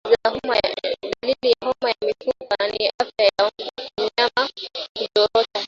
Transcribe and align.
Dalili 1.21 1.49
ya 1.49 1.67
homa 1.67 1.89
ya 2.01 2.15
mapafu 2.25 2.71
ni 2.77 2.89
afya 2.99 3.29
ya 3.39 3.51
mnyama 3.97 4.49
kuzorota 4.93 5.59